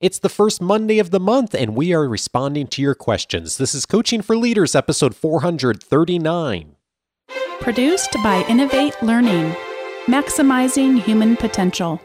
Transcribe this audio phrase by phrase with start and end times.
[0.00, 3.56] It's the first Monday of the month, and we are responding to your questions.
[3.56, 6.76] This is Coaching for Leaders, episode 439.
[7.58, 9.56] Produced by Innovate Learning,
[10.06, 12.00] maximizing human potential.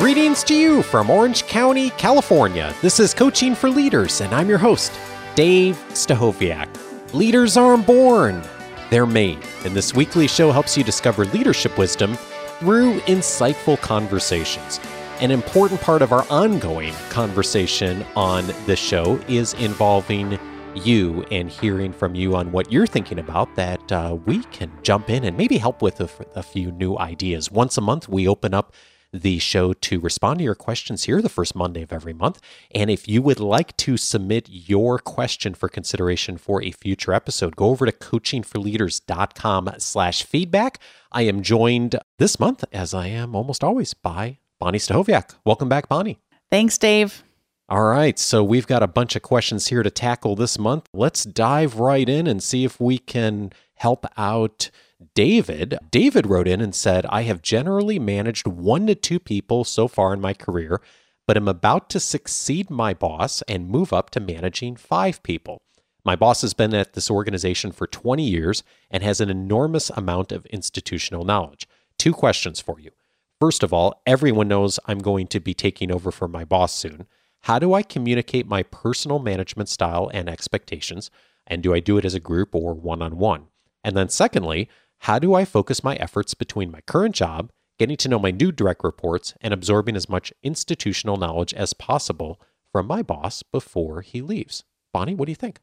[0.00, 2.74] Greetings to you from Orange County, California.
[2.82, 4.92] This is Coaching for Leaders, and I'm your host,
[5.36, 7.14] Dave Stachowiak.
[7.14, 8.42] Leaders aren't born,
[8.90, 9.38] they're made.
[9.64, 12.18] And this weekly show helps you discover leadership wisdom
[12.58, 14.80] through insightful conversations.
[15.20, 20.38] An important part of our ongoing conversation on the show is involving
[20.74, 25.08] you and hearing from you on what you're thinking about that uh, we can jump
[25.08, 27.50] in and maybe help with a, a few new ideas.
[27.50, 28.72] Once a month, we open up
[29.14, 32.40] the show to respond to your questions here the first Monday of every month.
[32.74, 37.54] And if you would like to submit your question for consideration for a future episode,
[37.54, 40.80] go over to coachingforleaders.com slash feedback.
[41.12, 45.36] I am joined this month, as I am almost always, by Bonnie Stachowiak.
[45.44, 46.18] Welcome back, Bonnie.
[46.50, 47.22] Thanks, Dave.
[47.68, 50.86] All right, so we've got a bunch of questions here to tackle this month.
[50.92, 53.52] Let's dive right in and see if we can
[53.84, 54.70] help out
[55.14, 55.76] David.
[55.90, 60.14] David wrote in and said, I have generally managed one to two people so far
[60.14, 60.80] in my career,
[61.26, 65.60] but am about to succeed my boss and move up to managing five people.
[66.02, 70.32] My boss has been at this organization for 20 years and has an enormous amount
[70.32, 71.68] of institutional knowledge.
[71.98, 72.90] Two questions for you.
[73.38, 77.06] First of all, everyone knows I'm going to be taking over for my boss soon.
[77.42, 81.10] How do I communicate my personal management style and expectations?
[81.46, 83.48] And do I do it as a group or one on one?
[83.84, 84.68] And then, secondly,
[85.00, 88.50] how do I focus my efforts between my current job, getting to know my new
[88.50, 92.40] direct reports, and absorbing as much institutional knowledge as possible
[92.72, 94.64] from my boss before he leaves?
[94.92, 95.60] Bonnie, what do you think?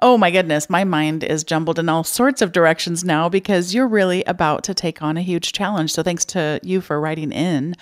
[0.00, 3.86] Oh my goodness, my mind is jumbled in all sorts of directions now because you're
[3.86, 5.92] really about to take on a huge challenge.
[5.92, 7.74] So thanks to you for writing in.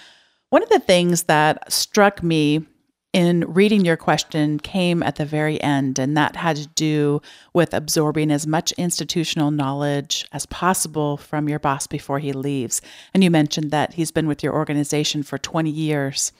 [0.50, 2.66] One of the things that struck me
[3.12, 7.20] in reading your question came at the very end, and that had to do
[7.52, 12.80] with absorbing as much institutional knowledge as possible from your boss before he leaves.
[13.12, 16.30] And you mentioned that he's been with your organization for 20 years.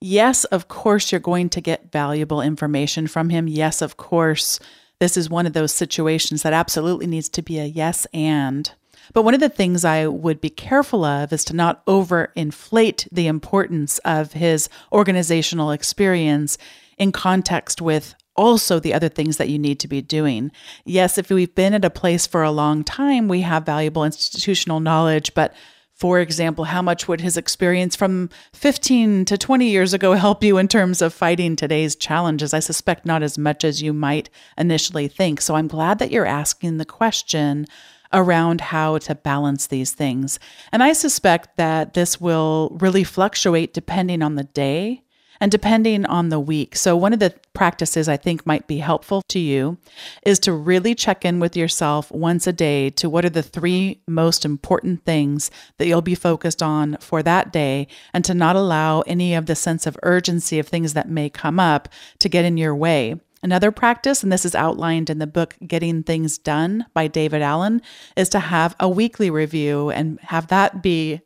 [0.00, 3.48] Yes, of course, you're going to get valuable information from him.
[3.48, 4.60] Yes, of course,
[5.00, 8.70] this is one of those situations that absolutely needs to be a yes and.
[9.12, 13.26] But one of the things I would be careful of is to not overinflate the
[13.26, 16.58] importance of his organizational experience
[16.98, 20.50] in context with also the other things that you need to be doing.
[20.84, 24.80] Yes, if we've been at a place for a long time, we have valuable institutional
[24.80, 25.54] knowledge, but
[25.94, 30.58] for example, how much would his experience from 15 to 20 years ago help you
[30.58, 32.52] in terms of fighting today's challenges?
[32.52, 34.28] I suspect not as much as you might
[34.58, 35.40] initially think.
[35.40, 37.66] So I'm glad that you're asking the question
[38.14, 40.38] around how to balance these things.
[40.72, 45.02] And I suspect that this will really fluctuate depending on the day
[45.40, 46.76] and depending on the week.
[46.76, 49.78] So, one of the practices I think might be helpful to you
[50.24, 54.00] is to really check in with yourself once a day to what are the three
[54.06, 59.00] most important things that you'll be focused on for that day, and to not allow
[59.02, 61.88] any of the sense of urgency of things that may come up
[62.20, 63.20] to get in your way.
[63.44, 67.82] Another practice, and this is outlined in the book Getting Things Done by David Allen,
[68.16, 71.20] is to have a weekly review and have that be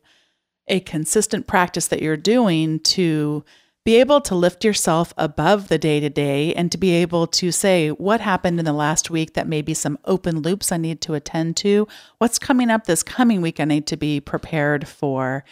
[0.67, 3.45] a consistent practice that you're doing to
[3.85, 7.53] be able to lift yourself above the day to day and to be able to
[7.53, 10.99] say what happened in the last week that may be some open loops I need
[11.03, 11.87] to attend to,
[12.17, 15.45] what's coming up this coming week I need to be prepared for.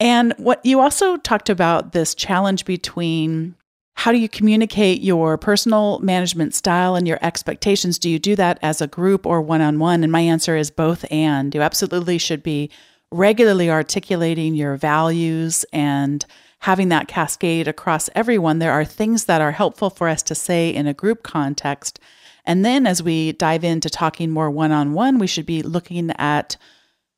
[0.00, 3.54] And what you also talked about this challenge between
[3.94, 7.98] how do you communicate your personal management style and your expectations?
[7.98, 10.02] Do you do that as a group or one on one?
[10.02, 11.54] And my answer is both and.
[11.54, 12.70] You absolutely should be
[13.10, 16.24] regularly articulating your values and
[16.60, 18.58] having that cascade across everyone.
[18.58, 21.98] There are things that are helpful for us to say in a group context.
[22.44, 26.10] And then as we dive into talking more one on one, we should be looking
[26.18, 26.56] at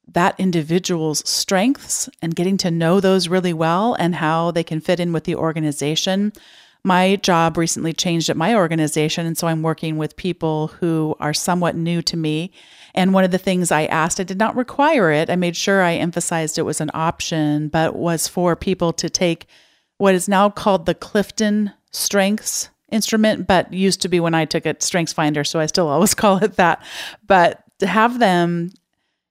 [0.06, 5.00] that individual's strengths and getting to know those really well and how they can fit
[5.00, 6.32] in with the organization
[6.84, 9.24] my job recently changed at my organization.
[9.24, 12.50] And so I'm working with people who are somewhat new to me.
[12.94, 15.30] And one of the things I asked, I did not require it.
[15.30, 19.46] I made sure I emphasized it was an option, but was for people to take
[19.98, 24.66] what is now called the Clifton Strengths instrument, but used to be when I took
[24.66, 25.44] it Strengths Finder.
[25.44, 26.84] So I still always call it that.
[27.26, 28.70] But to have them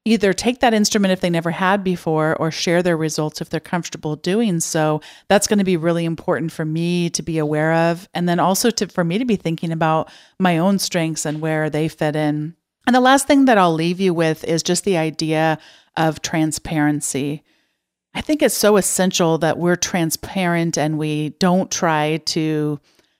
[0.03, 3.59] either take that instrument if they never had before or share their results if they're
[3.59, 5.01] comfortable doing so.
[5.27, 8.71] That's going to be really important for me to be aware of and then also
[8.71, 10.09] to for me to be thinking about
[10.39, 12.55] my own strengths and where they fit in.
[12.87, 15.59] And the last thing that I'll leave you with is just the idea
[15.95, 17.43] of transparency.
[18.13, 22.79] I think it's so essential that we're transparent and we don't try to,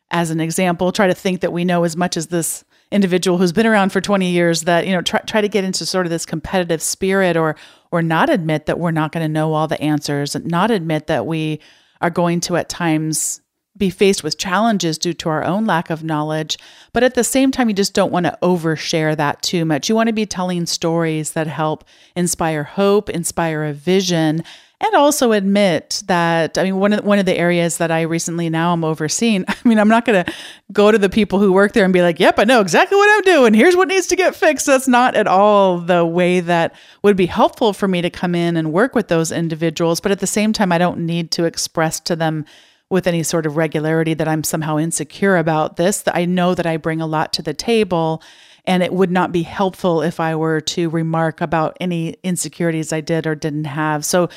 [0.09, 3.53] as an example, try to think that we know as much as this individual who's
[3.53, 6.09] been around for 20 years that you know try, try to get into sort of
[6.09, 7.55] this competitive spirit or
[7.91, 11.07] or not admit that we're not going to know all the answers and not admit
[11.07, 11.59] that we
[12.01, 13.41] are going to at times
[13.77, 16.57] be faced with challenges due to our own lack of knowledge.
[16.91, 19.87] But at the same time, you just don't want to overshare that too much.
[19.87, 21.85] You want to be telling stories that help
[22.15, 24.43] inspire hope, inspire a vision,
[24.81, 28.49] and also admit that I mean one of one of the areas that I recently
[28.49, 29.45] now I'm overseeing.
[29.47, 30.33] I mean, I'm not going to
[30.71, 33.09] go to the people who work there and be like, "Yep, I know exactly what
[33.09, 33.53] I'm doing.
[33.53, 37.27] Here's what needs to get fixed." That's not at all the way that would be
[37.27, 40.53] helpful for me to come in and work with those individuals, but at the same
[40.53, 42.45] time, I don't need to express to them
[42.89, 46.01] with any sort of regularity that I'm somehow insecure about this.
[46.01, 48.21] That I know that I bring a lot to the table.
[48.65, 53.01] And it would not be helpful if I were to remark about any insecurities I
[53.01, 54.05] did or didn't have.
[54.05, 54.29] So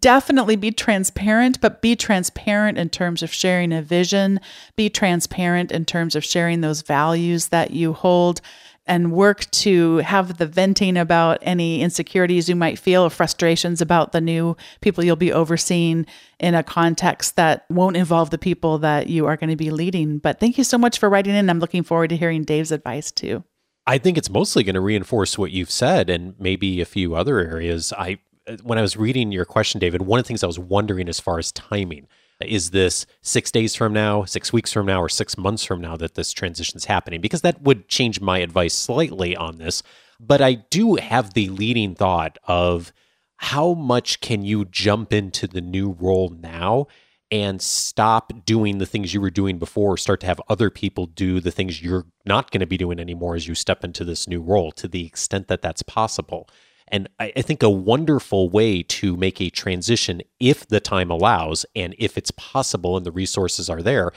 [0.00, 4.40] definitely be transparent, but be transparent in terms of sharing a vision,
[4.76, 8.40] be transparent in terms of sharing those values that you hold
[8.88, 14.12] and work to have the venting about any insecurities you might feel or frustrations about
[14.12, 16.06] the new people you'll be overseeing
[16.40, 20.18] in a context that won't involve the people that you are going to be leading.
[20.18, 21.50] But thank you so much for writing in.
[21.50, 23.44] I'm looking forward to hearing Dave's advice too.
[23.88, 27.38] I think it's mostly going to reinforce what you've said and maybe a few other
[27.38, 27.90] areas.
[27.96, 28.18] I
[28.62, 31.20] when I was reading your question, David, one of the things I was wondering as
[31.20, 32.06] far as timing
[32.42, 35.96] is this six days from now, six weeks from now, or six months from now
[35.96, 37.22] that this transition is happening?
[37.22, 39.82] Because that would change my advice slightly on this.
[40.20, 42.92] But I do have the leading thought of
[43.36, 46.88] how much can you jump into the new role now
[47.30, 51.40] and stop doing the things you were doing before, start to have other people do
[51.40, 54.40] the things you're not going to be doing anymore as you step into this new
[54.40, 56.48] role to the extent that that's possible.
[56.90, 61.66] And I, I, think a wonderful way to make a transition, if the time allows
[61.76, 64.10] and if it's possible and the resources are there,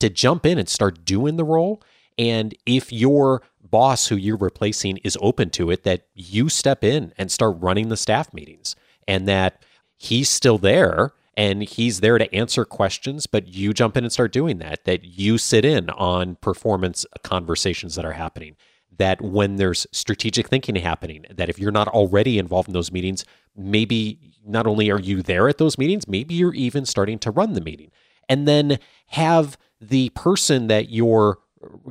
[0.00, 1.82] to jump in and start doing the role.
[2.18, 7.12] And if your boss who you're replacing is open to it, that you step in
[7.16, 8.76] and start running the staff meetings
[9.06, 9.62] and that
[9.96, 14.32] he's still there and he's there to answer questions, but you jump in and start
[14.32, 18.56] doing that, that you sit in on performance conversations that are happening
[18.98, 23.24] that when there's strategic thinking happening, that if you're not already involved in those meetings,
[23.56, 27.52] maybe not only are you there at those meetings, maybe you're even starting to run
[27.52, 27.92] the meeting.
[28.28, 31.38] And then have the person that you're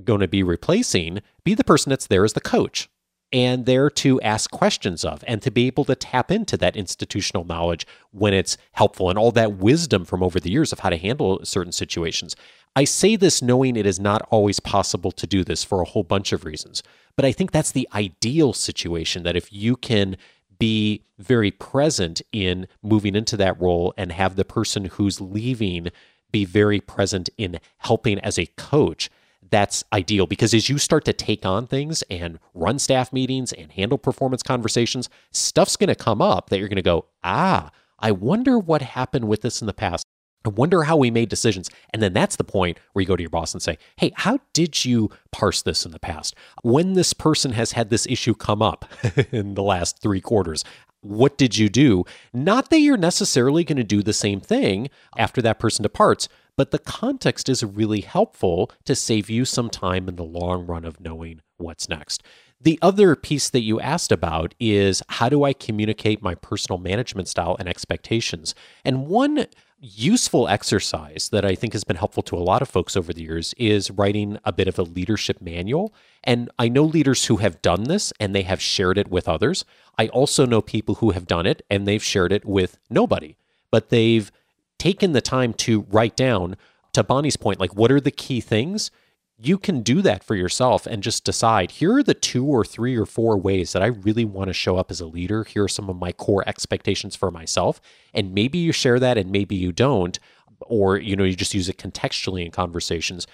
[0.03, 2.89] going to be replacing be the person that's there as the coach
[3.33, 7.43] and there to ask questions of and to be able to tap into that institutional
[7.43, 10.97] knowledge when it's helpful and all that wisdom from over the years of how to
[10.97, 12.35] handle certain situations.
[12.75, 16.03] I say this knowing it is not always possible to do this for a whole
[16.03, 16.83] bunch of reasons.
[17.15, 20.15] But I think that's the ideal situation that if you can
[20.59, 25.89] be very present in moving into that role and have the person who's leaving
[26.31, 29.09] be very present in helping as a coach,
[29.49, 33.71] that's ideal because as you start to take on things and run staff meetings and
[33.71, 38.11] handle performance conversations, stuff's going to come up that you're going to go, ah, I
[38.11, 40.05] wonder what happened with this in the past.
[40.45, 41.69] I wonder how we made decisions.
[41.91, 44.39] And then that's the point where you go to your boss and say, Hey, how
[44.53, 46.35] did you parse this in the past?
[46.63, 48.85] When this person has had this issue come up
[49.31, 50.63] in the last three quarters,
[51.01, 52.05] what did you do?
[52.33, 56.71] Not that you're necessarily going to do the same thing after that person departs, but
[56.71, 60.99] the context is really helpful to save you some time in the long run of
[60.99, 62.23] knowing what's next.
[62.59, 67.27] The other piece that you asked about is how do I communicate my personal management
[67.27, 68.55] style and expectations?
[68.83, 69.45] And one
[69.79, 73.21] useful exercise that I think has been helpful to a lot of folks over the
[73.21, 75.93] years is writing a bit of a leadership manual.
[76.23, 79.65] And I know leaders who have done this and they have shared it with others.
[79.99, 83.37] I also know people who have done it and they've shared it with nobody,
[83.69, 84.31] but they've
[84.77, 86.55] taken the time to write down,
[86.93, 88.91] to Bonnie's point, like what are the key things
[89.39, 92.97] you can do that for yourself and just decide here are the two or three
[92.97, 95.43] or four ways that I really want to show up as a leader.
[95.43, 97.79] Here are some of my core expectations for myself.
[98.15, 100.17] And maybe you share that and maybe you don't,
[100.61, 103.27] or you know, you just use it contextually in conversations.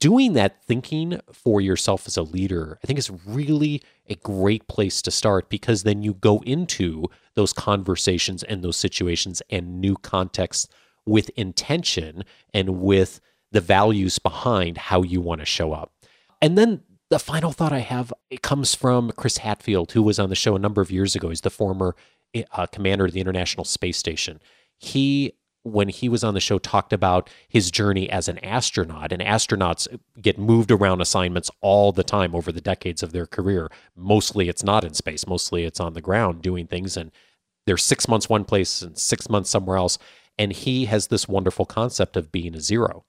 [0.00, 5.02] Doing that thinking for yourself as a leader, I think is really a great place
[5.02, 7.04] to start because then you go into
[7.34, 10.68] those conversations and those situations and new contexts
[11.06, 13.20] with intention and with
[13.52, 15.92] the values behind how you want to show up.
[16.40, 20.30] And then the final thought I have it comes from Chris Hadfield, who was on
[20.30, 21.28] the show a number of years ago.
[21.28, 21.94] He's the former
[22.52, 24.40] uh, commander of the International Space Station.
[24.78, 29.12] He, when he was on the show, talked about his journey as an astronaut.
[29.12, 29.86] And astronauts
[30.20, 33.70] get moved around assignments all the time over the decades of their career.
[33.94, 36.96] Mostly it's not in space, mostly it's on the ground doing things.
[36.96, 37.10] And
[37.66, 39.98] they're six months one place and six months somewhere else.
[40.38, 43.04] And he has this wonderful concept of being a zero,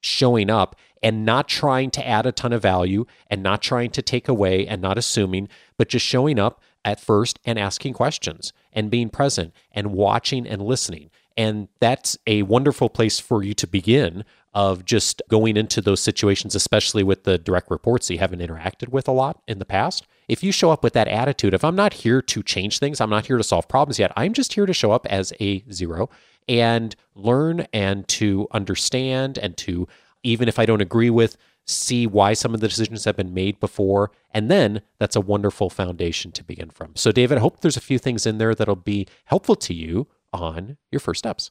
[0.00, 4.02] showing up and not trying to add a ton of value and not trying to
[4.02, 8.90] take away and not assuming, but just showing up at first and asking questions and
[8.90, 11.10] being present and watching and listening.
[11.36, 14.24] And that's a wonderful place for you to begin
[14.54, 19.08] of just going into those situations, especially with the direct reports you haven't interacted with
[19.08, 20.06] a lot in the past.
[20.28, 23.10] If you show up with that attitude, if I'm not here to change things, I'm
[23.10, 26.10] not here to solve problems yet, I'm just here to show up as a zero
[26.48, 29.88] and learn and to understand and to,
[30.22, 33.58] even if I don't agree with, see why some of the decisions have been made
[33.60, 34.10] before.
[34.32, 36.96] And then that's a wonderful foundation to begin from.
[36.96, 40.08] So, David, I hope there's a few things in there that'll be helpful to you
[40.32, 41.50] on your first steps.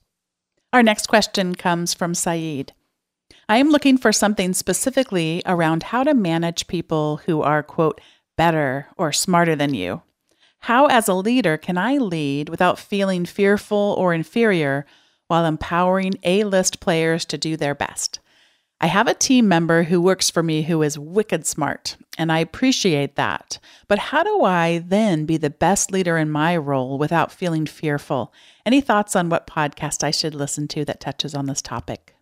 [0.73, 2.73] Our next question comes from Saeed.
[3.49, 7.99] I am looking for something specifically around how to manage people who are, quote,
[8.37, 10.01] better or smarter than you.
[10.59, 14.85] How, as a leader, can I lead without feeling fearful or inferior
[15.27, 18.20] while empowering A list players to do their best?
[18.83, 22.39] I have a team member who works for me who is wicked smart, and I
[22.39, 23.59] appreciate that.
[23.87, 28.33] But how do I then be the best leader in my role without feeling fearful?
[28.65, 32.15] Any thoughts on what podcast I should listen to that touches on this topic?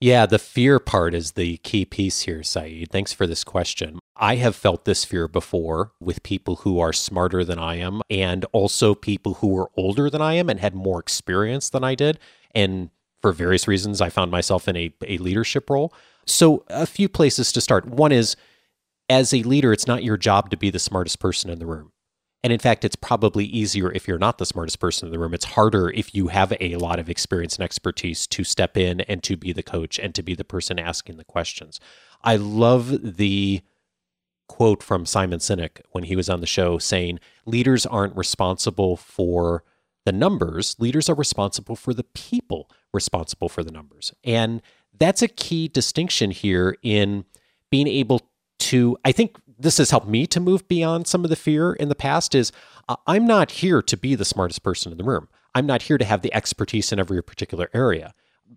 [0.00, 2.92] Yeah, the fear part is the key piece here, Saeed.
[2.92, 3.98] Thanks for this question.
[4.16, 8.44] I have felt this fear before with people who are smarter than I am, and
[8.52, 12.20] also people who are older than I am and had more experience than I did.
[12.54, 12.90] And
[13.24, 15.94] for various reasons, I found myself in a, a leadership role.
[16.26, 17.86] So, a few places to start.
[17.86, 18.36] One is
[19.08, 21.92] as a leader, it's not your job to be the smartest person in the room.
[22.42, 25.32] And in fact, it's probably easier if you're not the smartest person in the room.
[25.32, 29.22] It's harder if you have a lot of experience and expertise to step in and
[29.22, 31.80] to be the coach and to be the person asking the questions.
[32.22, 33.62] I love the
[34.48, 39.64] quote from Simon Sinek when he was on the show saying, Leaders aren't responsible for
[40.04, 44.12] the numbers, leaders are responsible for the people responsible for the numbers.
[44.22, 44.62] And
[44.98, 47.24] that's a key distinction here in
[47.70, 48.20] being able
[48.60, 51.88] to, I think this has helped me to move beyond some of the fear in
[51.88, 52.52] the past is
[52.88, 55.28] uh, I'm not here to be the smartest person in the room.
[55.54, 58.14] I'm not here to have the expertise in every particular area.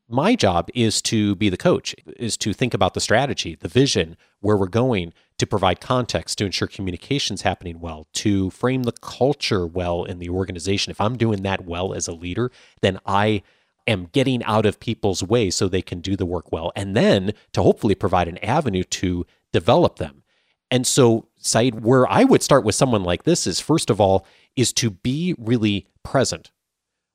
[0.08, 4.18] My job is to be the coach, is to think about the strategy, the vision,
[4.40, 9.66] where we're going, to provide context, to ensure communication's happening well, to frame the culture
[9.68, 10.92] well in the organization.
[10.92, 12.52] If I'm doing that well as a leader,
[12.82, 13.44] then I
[13.88, 16.72] am getting out of people's way so they can do the work well.
[16.76, 20.24] And then to hopefully provide an avenue to develop them.
[20.70, 24.26] And so, Saeed, where I would start with someone like this is first of all,
[24.56, 26.52] is to be really present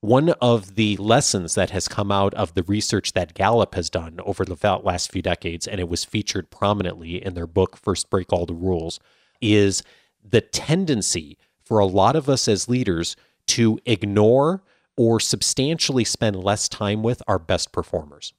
[0.02, 4.18] one of the lessons that has come out of the research that Gallup has done
[4.24, 8.32] over the last few decades, and it was featured prominently in their book, First Break
[8.32, 8.98] All the Rules,
[9.40, 9.84] is
[10.28, 13.14] the tendency for a lot of us as leaders
[13.46, 14.64] to ignore
[14.96, 18.32] or substantially spend less time with our best performers.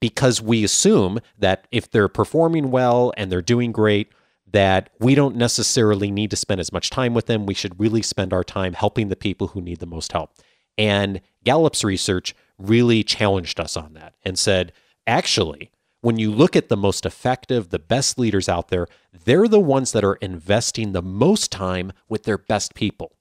[0.00, 4.12] Because we assume that if they're performing well and they're doing great,
[4.46, 7.46] that we don't necessarily need to spend as much time with them.
[7.46, 10.30] We should really spend our time helping the people who need the most help.
[10.76, 14.72] And Gallup's research really challenged us on that and said,
[15.06, 18.86] actually, when you look at the most effective, the best leaders out there,
[19.24, 23.12] they're the ones that are investing the most time with their best people.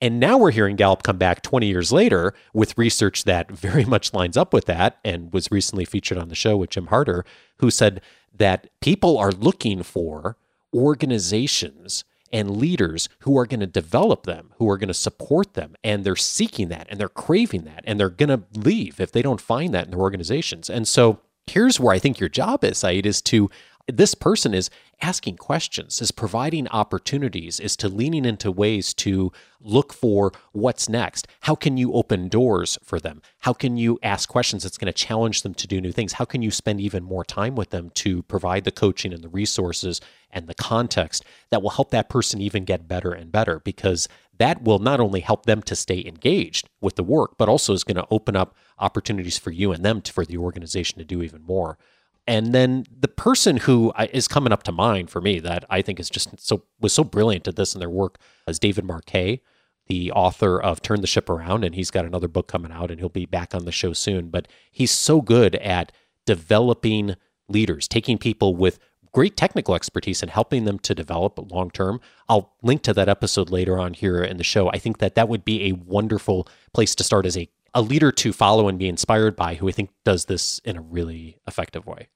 [0.00, 4.12] And now we're hearing Gallup come back 20 years later with research that very much
[4.12, 7.24] lines up with that and was recently featured on the show with Jim Harter,
[7.58, 8.00] who said
[8.34, 10.36] that people are looking for
[10.74, 15.74] organizations and leaders who are going to develop them, who are going to support them.
[15.84, 17.84] And they're seeking that and they're craving that.
[17.84, 20.70] And they're going to leave if they don't find that in their organizations.
[20.70, 23.50] And so here's where I think your job is, Saeed, is to
[23.88, 24.70] this person is
[25.00, 31.26] asking questions, is providing opportunities, is to leaning into ways to look for what's next.
[31.40, 33.20] How can you open doors for them?
[33.40, 36.14] How can you ask questions that's going to challenge them to do new things?
[36.14, 39.28] How can you spend even more time with them to provide the coaching and the
[39.28, 43.60] resources and the context that will help that person even get better and better?
[43.60, 44.08] Because
[44.38, 47.84] that will not only help them to stay engaged with the work, but also is
[47.84, 51.22] going to open up opportunities for you and them to, for the organization to do
[51.22, 51.78] even more.
[52.26, 55.98] And then the person who is coming up to mind for me that I think
[55.98, 59.42] is just so was so brilliant at this in their work is David Marquet,
[59.88, 63.00] the author of Turn the Ship Around, and he's got another book coming out, and
[63.00, 64.28] he'll be back on the show soon.
[64.28, 65.90] But he's so good at
[66.24, 67.16] developing
[67.48, 68.78] leaders, taking people with
[69.12, 72.00] great technical expertise and helping them to develop long term.
[72.28, 74.70] I'll link to that episode later on here in the show.
[74.70, 78.12] I think that that would be a wonderful place to start as a a leader
[78.12, 81.86] to follow and be inspired by who I think does this in a really effective
[81.86, 82.08] way.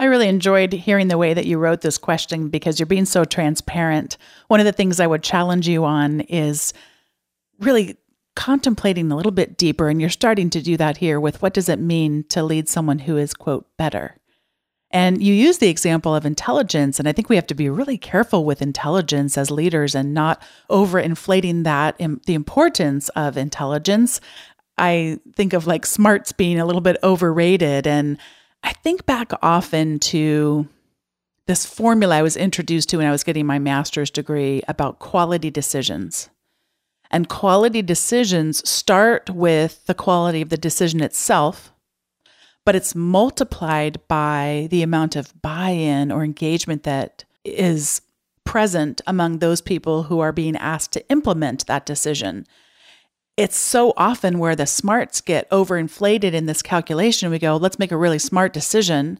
[0.00, 3.24] I really enjoyed hearing the way that you wrote this question because you're being so
[3.24, 4.16] transparent.
[4.48, 6.72] One of the things I would challenge you on is
[7.60, 7.96] really
[8.34, 9.88] contemplating a little bit deeper.
[9.88, 13.00] And you're starting to do that here with what does it mean to lead someone
[13.00, 14.16] who is, quote, better?
[14.94, 17.00] And you use the example of intelligence.
[17.00, 20.40] And I think we have to be really careful with intelligence as leaders and not
[20.70, 24.20] overinflating that, the importance of intelligence.
[24.78, 27.88] I think of like smarts being a little bit overrated.
[27.88, 28.18] And
[28.62, 30.68] I think back often to
[31.46, 35.50] this formula I was introduced to when I was getting my master's degree about quality
[35.50, 36.30] decisions.
[37.10, 41.72] And quality decisions start with the quality of the decision itself,
[42.64, 48.00] but it's multiplied by the amount of buy in or engagement that is
[48.44, 52.46] present among those people who are being asked to implement that decision.
[53.36, 57.30] It's so often where the smarts get overinflated in this calculation.
[57.30, 59.18] We go, let's make a really smart decision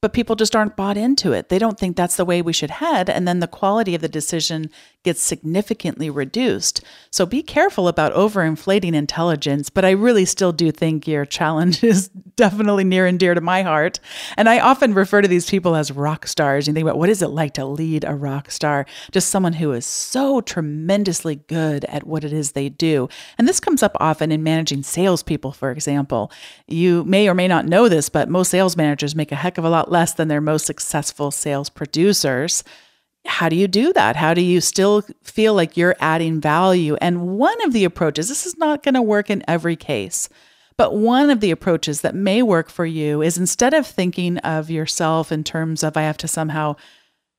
[0.00, 1.48] but people just aren't bought into it.
[1.48, 3.08] They don't think that's the way we should head.
[3.08, 4.70] And then the quality of the decision
[5.02, 6.82] gets significantly reduced.
[7.10, 9.70] So be careful about overinflating intelligence.
[9.70, 13.62] But I really still do think your challenge is definitely near and dear to my
[13.62, 14.00] heart.
[14.36, 16.66] And I often refer to these people as rock stars.
[16.66, 18.86] You think about what is it like to lead a rock star?
[19.12, 23.08] Just someone who is so tremendously good at what it is they do.
[23.38, 26.32] And this comes up often in managing salespeople, for example.
[26.66, 29.64] You may or may not know this, but most sales managers make a heck of
[29.64, 32.64] a lot less than their most successful sales producers.
[33.26, 34.16] How do you do that?
[34.16, 36.96] How do you still feel like you're adding value?
[37.00, 40.28] And one of the approaches, this is not going to work in every case,
[40.76, 44.68] but one of the approaches that may work for you is instead of thinking of
[44.68, 46.74] yourself in terms of, I have to somehow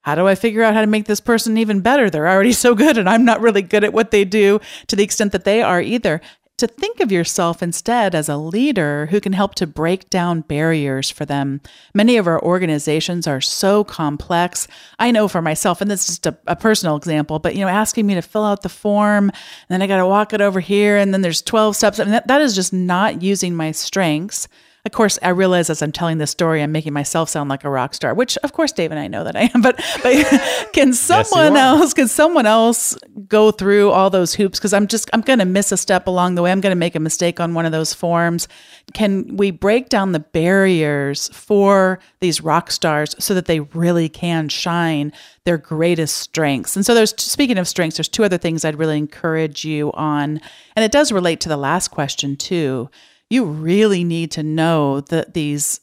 [0.03, 2.09] how do I figure out how to make this person even better?
[2.09, 5.03] They're already so good and I'm not really good at what they do to the
[5.03, 6.21] extent that they are either
[6.57, 11.09] to think of yourself instead as a leader who can help to break down barriers
[11.09, 11.59] for them.
[11.93, 14.67] Many of our organizations are so complex.
[14.97, 17.67] I know for myself, and this is just a, a personal example, but you know,
[17.67, 19.33] asking me to fill out the form, and
[19.69, 21.99] then I got to walk it over here, and then there's 12 steps.
[21.99, 24.47] I mean, that, that is just not using my strengths
[24.85, 27.69] of course, I realize as I'm telling this story, I'm making myself sound like a
[27.71, 29.61] rock star, which of course, Dave and I know that I am.
[29.65, 32.95] But, but can someone yes, else, can someone else
[33.27, 34.59] go through all those hoops?
[34.59, 36.51] Because I'm just, I'm going to miss a step along the way.
[36.51, 38.47] I'm going to make a mistake on one of those forms.
[38.93, 44.49] Can we break down the barriers for these rock stars so that they really can
[44.49, 45.11] shine
[45.45, 46.75] their greatest strengths?
[46.75, 50.39] And so there's, speaking of strengths, there's two other things I'd really encourage you on.
[50.75, 52.91] And it does relate to the last question too
[53.35, 55.81] you really need to know that these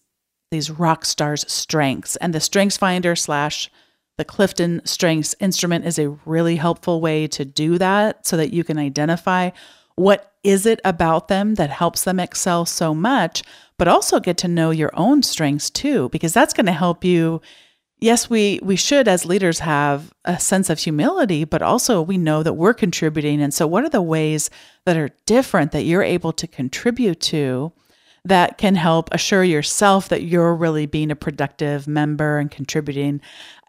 [0.50, 2.16] these rock stars strengths.
[2.16, 3.70] And the strengths finder slash
[4.18, 8.62] the clifton strengths instrument is a really helpful way to do that so that you
[8.62, 9.50] can identify
[9.96, 13.42] what is it about them that helps them excel so much
[13.78, 17.40] but also get to know your own strengths too because that's going to help you
[18.02, 22.42] yes, we we should as leaders have a sense of humility, but also we know
[22.42, 23.40] that we're contributing.
[23.40, 24.50] And so what are the ways
[24.84, 27.72] that are different that you're able to contribute to
[28.24, 33.20] that can help assure yourself that you're really being a productive member and contributing?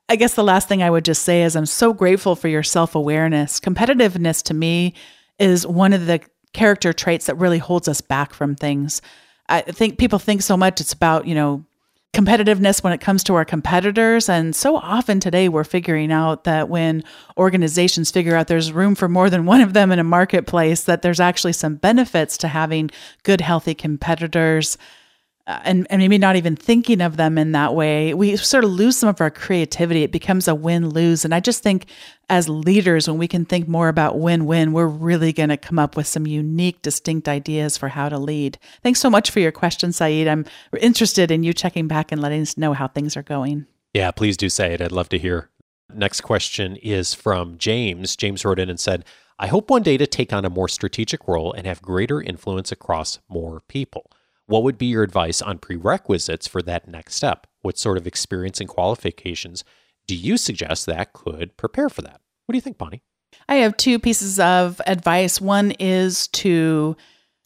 [0.09, 2.63] I guess the last thing I would just say is I'm so grateful for your
[2.63, 3.59] self-awareness.
[3.59, 4.93] Competitiveness to me
[5.39, 6.19] is one of the
[6.53, 9.01] character traits that really holds us back from things.
[9.49, 11.65] I think people think so much it's about, you know,
[12.13, 14.29] competitiveness when it comes to our competitors.
[14.29, 17.03] And so often today, we're figuring out that when
[17.37, 21.01] organizations figure out there's room for more than one of them in a marketplace, that
[21.01, 22.91] there's actually some benefits to having
[23.23, 24.77] good, healthy competitors.
[25.45, 28.69] Uh, and, and maybe not even thinking of them in that way, we sort of
[28.69, 30.01] lose some of our creativity.
[30.01, 31.25] It becomes a win lose.
[31.25, 31.87] And I just think
[32.29, 35.77] as leaders, when we can think more about win win, we're really going to come
[35.77, 38.57] up with some unique, distinct ideas for how to lead.
[38.83, 40.29] Thanks so much for your question, Saeed.
[40.29, 40.45] I'm
[40.79, 43.67] interested in you checking back and letting us know how things are going.
[43.93, 44.81] Yeah, please do say it.
[44.81, 45.49] I'd love to hear.
[45.93, 48.15] Next question is from James.
[48.15, 49.03] James wrote in and said,
[49.37, 52.71] I hope one day to take on a more strategic role and have greater influence
[52.71, 54.09] across more people.
[54.45, 57.47] What would be your advice on prerequisites for that next step?
[57.61, 59.63] What sort of experience and qualifications
[60.07, 62.21] do you suggest that could prepare for that?
[62.45, 63.03] What do you think, Bonnie?
[63.47, 65.39] I have two pieces of advice.
[65.39, 66.95] One is to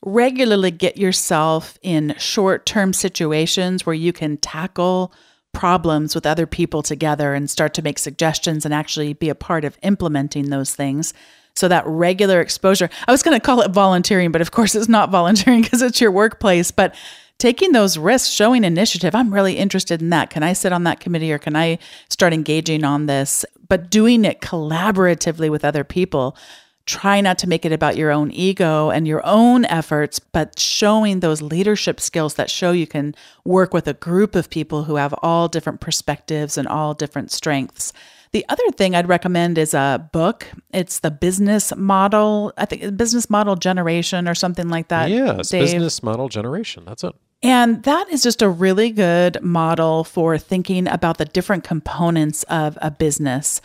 [0.04, 5.14] regularly get yourself in short term situations where you can tackle
[5.54, 9.66] problems with other people together and start to make suggestions and actually be a part
[9.66, 11.14] of implementing those things.
[11.58, 14.88] So that regular exposure, I was going to call it volunteering, but of course it's
[14.88, 16.70] not volunteering because it's your workplace.
[16.72, 16.96] But
[17.40, 20.30] taking those risks, showing initiative, I'm really interested in that.
[20.30, 23.44] Can I sit on that committee or can I start engaging on this?
[23.68, 26.38] But doing it collaboratively with other people.
[26.86, 31.20] Try not to make it about your own ego and your own efforts, but showing
[31.20, 35.14] those leadership skills that show you can work with a group of people who have
[35.22, 37.92] all different perspectives and all different strengths
[38.32, 40.48] The other thing I'd recommend is a book.
[40.74, 45.10] It's the business model, I think business model generation or something like that.
[45.50, 45.64] Dave.
[45.64, 46.84] business model generation.
[46.86, 47.16] That's it.
[47.44, 52.78] And that is just a really good model for thinking about the different components of
[52.82, 53.62] a business.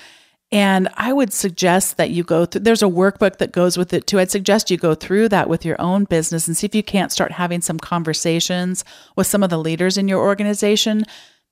[0.53, 4.07] And I would suggest that you go through, there's a workbook that goes with it
[4.07, 4.21] too.
[4.21, 7.11] I'd suggest you go through that with your own business and see if you can't
[7.11, 8.85] start having some conversations
[9.17, 11.05] with some of the leaders in your organization.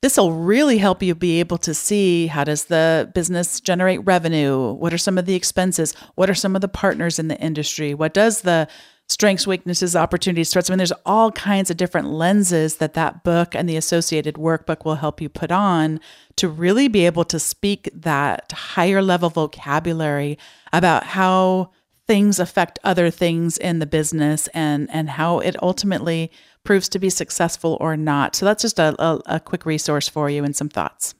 [0.02, 4.72] This will really help you be able to see how does the business generate revenue?
[4.72, 5.94] What are some of the expenses?
[6.14, 7.92] What are some of the partners in the industry?
[7.92, 8.66] What does the
[9.10, 10.70] strengths, weaknesses, opportunities, threats.
[10.70, 14.84] I mean, there's all kinds of different lenses that that book and the associated workbook
[14.84, 15.98] will help you put on
[16.36, 20.38] to really be able to speak that higher level vocabulary
[20.72, 21.72] about how
[22.06, 26.30] things affect other things in the business and and how it ultimately
[26.64, 28.36] proves to be successful or not.
[28.36, 31.14] So that's just a, a, a quick resource for you and some thoughts.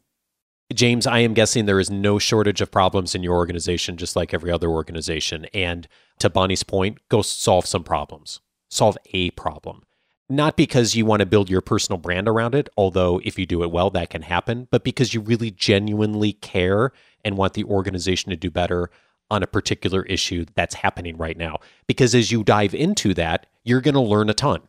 [0.73, 4.33] James, I am guessing there is no shortage of problems in your organization, just like
[4.33, 5.47] every other organization.
[5.53, 5.89] And
[6.21, 9.83] to Bonnie's point, go solve some problems, solve a problem.
[10.29, 13.65] Not because you want to build your personal brand around it, although if you do
[13.65, 16.93] it well, that can happen, but because you really genuinely care
[17.25, 18.91] and want the organization to do better
[19.29, 21.59] on a particular issue that's happening right now.
[21.89, 24.61] Because as you dive into that, you're going to learn a ton.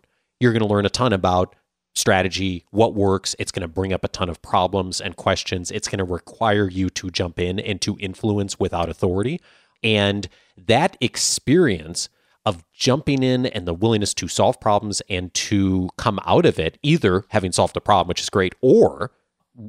[0.41, 1.55] You're going to learn a ton about
[1.93, 3.35] strategy, what works.
[3.37, 5.69] It's going to bring up a ton of problems and questions.
[5.69, 9.39] It's going to require you to jump in and to influence without authority.
[9.83, 10.27] And
[10.57, 12.09] that experience
[12.43, 16.79] of jumping in and the willingness to solve problems and to come out of it,
[16.81, 19.11] either having solved a problem, which is great, or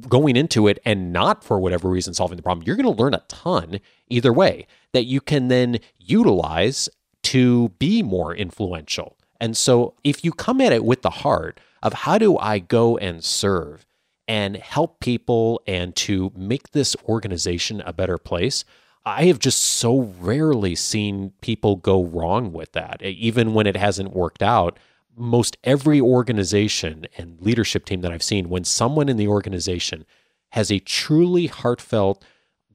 [0.09, 3.13] going into it and not for whatever reason solving the problem, you're going to learn
[3.13, 6.89] a ton either way that you can then utilize
[7.21, 9.17] to be more influential.
[9.39, 12.97] And so if you come at it with the heart, of how do I go
[12.97, 13.85] and serve
[14.27, 18.63] and help people and to make this organization a better place.
[19.05, 24.15] I have just so rarely seen people go wrong with that, even when it hasn't
[24.15, 24.79] worked out.
[25.15, 30.05] Most every organization and leadership team that I've seen, when someone in the organization
[30.51, 32.23] has a truly heartfelt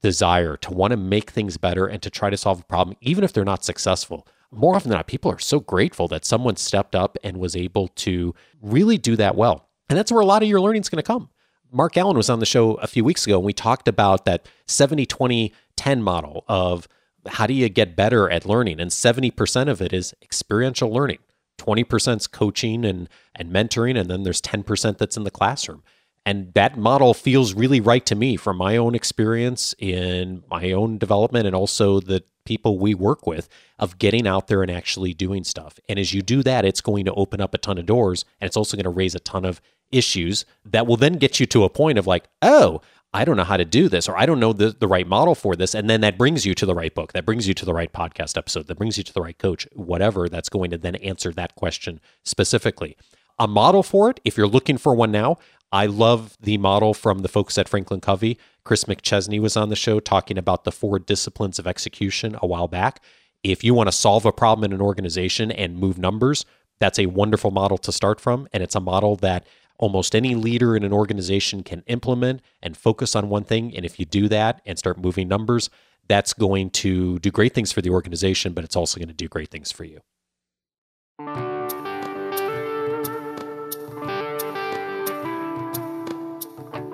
[0.02, 3.24] desire to want to make things better and to try to solve a problem, even
[3.24, 6.94] if they're not successful, more often than not, people are so grateful that someone stepped
[6.94, 9.68] up and was able to really do that well.
[9.88, 11.28] And that's where a lot of your learning is going to come.
[11.70, 14.46] Mark Allen was on the show a few weeks ago, and we talked about that
[14.66, 16.88] 70 20 10 model of
[17.26, 18.80] how do you get better at learning?
[18.80, 21.18] And 70% of it is experiential learning.
[21.58, 25.82] 20% is coaching and, and mentoring, and then there's 10% that's in the classroom.
[26.28, 30.98] And that model feels really right to me from my own experience in my own
[30.98, 35.42] development and also the people we work with of getting out there and actually doing
[35.42, 35.80] stuff.
[35.88, 38.46] And as you do that, it's going to open up a ton of doors and
[38.46, 41.64] it's also going to raise a ton of issues that will then get you to
[41.64, 42.82] a point of like, oh,
[43.14, 45.34] I don't know how to do this, or I don't know the, the right model
[45.34, 45.74] for this.
[45.74, 47.90] And then that brings you to the right book, that brings you to the right
[47.90, 51.32] podcast episode, that brings you to the right coach, whatever that's going to then answer
[51.32, 52.98] that question specifically.
[53.38, 55.38] A model for it, if you're looking for one now,
[55.70, 58.38] I love the model from the folks at Franklin Covey.
[58.64, 62.68] Chris McChesney was on the show talking about the four disciplines of execution a while
[62.68, 63.02] back.
[63.42, 66.44] If you want to solve a problem in an organization and move numbers,
[66.80, 68.48] that's a wonderful model to start from.
[68.52, 69.46] And it's a model that
[69.78, 73.76] almost any leader in an organization can implement and focus on one thing.
[73.76, 75.70] And if you do that and start moving numbers,
[76.08, 79.28] that's going to do great things for the organization, but it's also going to do
[79.28, 80.00] great things for you.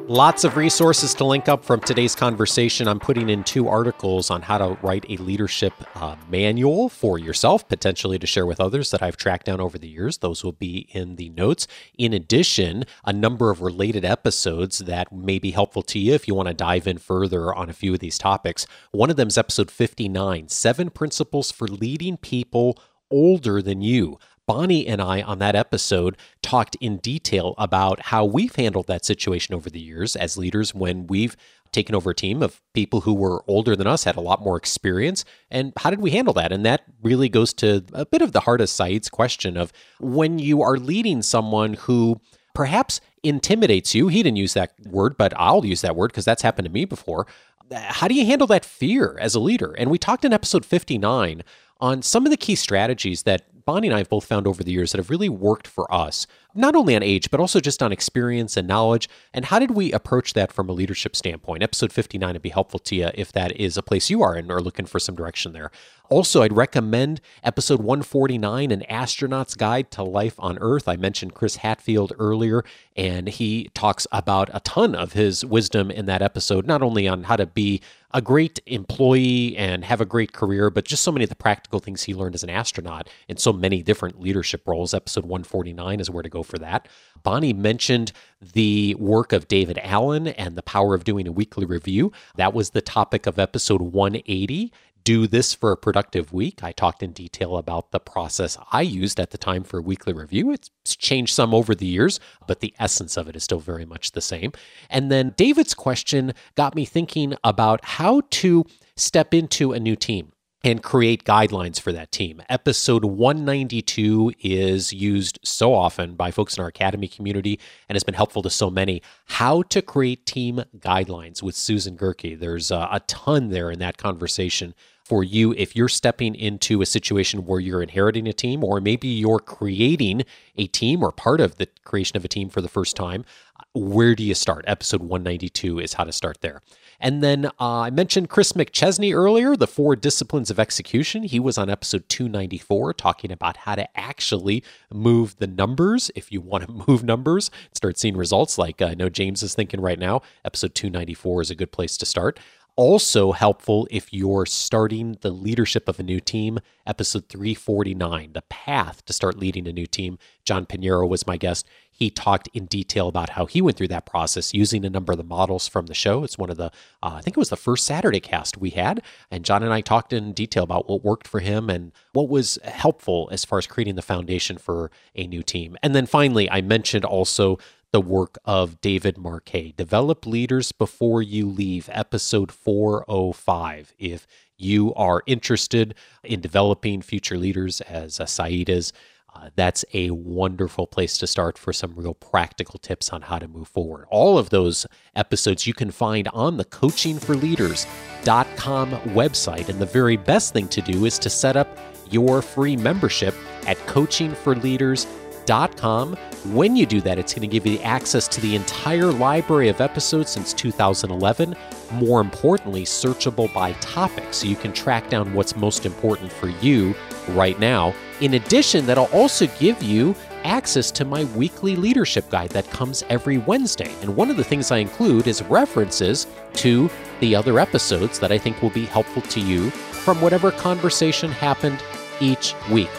[0.09, 2.89] Lots of resources to link up from today's conversation.
[2.89, 7.67] I'm putting in two articles on how to write a leadership uh, manual for yourself,
[7.71, 10.19] potentially to share with others that I've tracked down over the years.
[10.19, 11.67] Those will be in the notes.
[11.97, 16.35] In addition, a number of related episodes that may be helpful to you if you
[16.35, 18.67] want to dive in further on a few of these topics.
[18.91, 22.79] One of them is episode 59 Seven Principles for Leading People
[23.11, 24.19] Older Than You.
[24.47, 29.55] Bonnie and I on that episode talked in detail about how we've handled that situation
[29.55, 31.37] over the years as leaders when we've
[31.73, 34.57] taken over a team of people who were older than us, had a lot more
[34.57, 36.53] experience, and how did we handle that?
[36.53, 40.39] And that really goes to a bit of the heart of Saeed's question of when
[40.39, 42.21] you are leading someone who
[42.55, 44.09] perhaps intimidates you.
[44.09, 46.85] He didn't use that word, but I'll use that word because that's happened to me
[46.85, 47.27] before.
[47.73, 49.73] How do you handle that fear as a leader?
[49.73, 51.43] And we talked in episode 59
[51.81, 54.73] on some of the key strategies that Bonnie and I have both found over the
[54.73, 57.93] years that have really worked for us not only on age, but also just on
[57.93, 59.09] experience and knowledge.
[59.33, 61.63] And how did we approach that from a leadership standpoint?
[61.63, 64.51] Episode 59 would be helpful to you if that is a place you are in
[64.51, 65.71] or looking for some direction there.
[66.11, 70.87] Also, I'd recommend episode 149, An Astronaut's Guide to Life on Earth.
[70.87, 72.63] I mentioned Chris Hadfield earlier,
[72.95, 77.25] and he talks about a ton of his wisdom in that episode, not only on
[77.25, 77.81] how to be
[78.13, 81.81] a great employee and have a great career, but just so many of the practical
[81.81, 84.95] things he learned as an astronaut in so many different leadership roles.
[84.95, 86.89] Episode 149 is where to go for that.
[87.23, 92.13] Bonnie mentioned the work of David Allen and the power of doing a weekly review.
[92.37, 94.73] That was the topic of episode 180
[95.05, 96.65] do this for a productive week.
[96.65, 100.15] I talked in detail about the process I used at the time for a weekly
[100.15, 100.51] review.
[100.51, 104.13] It's changed some over the years, but the essence of it is still very much
[104.13, 104.53] the same.
[104.89, 108.65] And then David's question got me thinking about how to
[108.97, 110.33] step into a new team
[110.65, 112.41] and create guidelines for that team.
[112.49, 118.15] Episode 192 is used so often by folks in our academy community and has been
[118.15, 119.03] helpful to so many.
[119.27, 122.39] How to create team guidelines with Susan Gerke.
[122.39, 124.75] There's a ton there in that conversation
[125.05, 129.07] for you if you're stepping into a situation where you're inheriting a team or maybe
[129.07, 130.23] you're creating
[130.57, 133.27] a team or part of the creation of a team for the first time.
[133.75, 134.65] Where do you start?
[134.67, 136.63] Episode 192 is how to start there.
[137.01, 141.25] And then uh, I mentioned Chris McChesney earlier, the four disciplines of execution.
[141.25, 146.41] He was on episode 294 talking about how to actually move the numbers if you
[146.41, 150.23] want to move numbers, start seeing results like I know James is thinking right now.
[150.45, 152.39] Episode 294 is a good place to start
[152.77, 156.59] also helpful if you're starting the leadership of a new team.
[156.87, 160.19] Episode 349, The Path to Start Leading a New Team.
[160.45, 161.67] John Pinheiro was my guest.
[161.91, 165.19] He talked in detail about how he went through that process using a number of
[165.19, 166.25] the models from the show.
[166.25, 166.67] It's one of the,
[167.03, 169.01] uh, I think it was the first Saturday cast we had.
[169.31, 172.59] And John and I talked in detail about what worked for him and what was
[172.65, 175.77] helpful as far as creating the foundation for a new team.
[175.83, 177.59] And then finally, I mentioned also
[177.95, 179.73] the work of David Marquet.
[179.77, 183.93] Develop Leaders Before You Leave, episode 405.
[184.01, 184.27] If
[184.59, 188.93] you are interested in developing future leaders, as uh, Saeed is,
[189.33, 193.47] uh, that's a wonderful place to start for some real practical tips on how to
[193.47, 194.07] move forward.
[194.11, 199.69] All of those episodes you can find on the coachingforleaders.com website.
[199.69, 201.79] And the very best thing to do is to set up
[202.11, 203.37] your free membership
[203.69, 206.17] at coachingforleaders.com com.
[206.53, 209.81] When you do that, it's going to give you access to the entire library of
[209.81, 211.57] episodes since 2011.
[211.93, 216.95] More importantly, searchable by topic, so you can track down what's most important for you
[217.31, 217.95] right now.
[218.21, 223.39] In addition, that'll also give you access to my weekly leadership guide that comes every
[223.39, 223.93] Wednesday.
[224.03, 228.39] And one of the things I include is references to the other episodes that I
[228.39, 231.83] think will be helpful to you from whatever conversation happened
[232.21, 232.91] each week.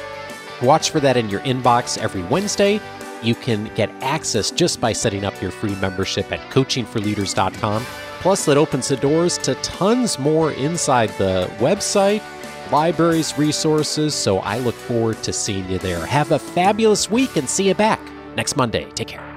[0.62, 2.80] Watch for that in your inbox every Wednesday.
[3.22, 7.84] You can get access just by setting up your free membership at coachingforleaders.com.
[8.20, 12.24] Plus, that opens the doors to tons more inside the website,
[12.72, 14.14] libraries, resources.
[14.14, 16.06] So I look forward to seeing you there.
[16.06, 18.00] Have a fabulous week and see you back
[18.36, 18.90] next Monday.
[18.92, 19.35] Take care.